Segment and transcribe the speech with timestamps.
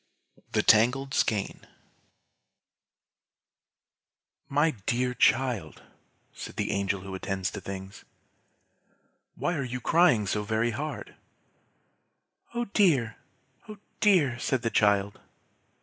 [0.53, 1.67] '"THE TANGLED SKEIN
[4.49, 5.83] "My dear child,"
[6.33, 8.03] said the Angel who attends to things,
[9.35, 11.13] "why are you crying so very hard?"
[12.55, 13.17] "Oh dear!
[13.69, 15.21] oh dear!" said the child.